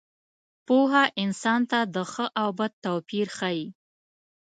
[0.65, 3.65] پوهه انسان ته د ښه او بد توپیر ښيي.